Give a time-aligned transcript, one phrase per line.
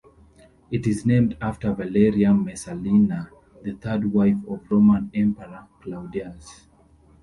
[0.71, 3.29] It is named after Valeria Messalina,
[3.61, 6.65] the third wife of Roman Emperor Claudius.